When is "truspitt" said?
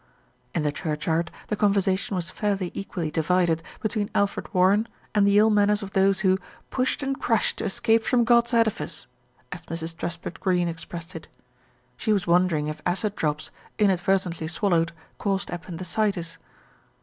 9.95-10.39